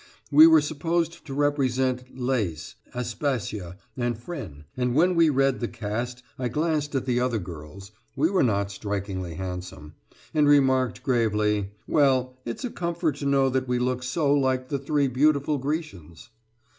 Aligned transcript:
We 0.31 0.47
were 0.47 0.61
supposed 0.61 1.27
to 1.27 1.33
represent 1.35 2.17
Lais, 2.17 2.73
Aspasia, 2.95 3.77
and 3.95 4.17
Phryne, 4.17 4.63
and 4.75 4.95
when 4.95 5.13
we 5.13 5.29
read 5.29 5.59
the 5.59 5.67
cast 5.67 6.23
I 6.39 6.47
glanced 6.47 6.95
at 6.95 7.05
the 7.05 7.19
other 7.19 7.37
girls 7.37 7.91
(we 8.15 8.31
were 8.31 8.41
not 8.41 8.71
strikingly 8.71 9.35
handsome) 9.35 9.93
and 10.33 10.47
remarked, 10.47 11.03
gravely: 11.03 11.73
"Well, 11.87 12.35
it's 12.45 12.65
a 12.65 12.71
comfort 12.71 13.17
to 13.17 13.27
know 13.27 13.49
that 13.51 13.67
we 13.67 13.77
look 13.77 14.01
so 14.01 14.33
like 14.33 14.69
the 14.69 14.79
three 14.79 15.07
beautiful 15.07 15.59
Grecians." 15.59 16.29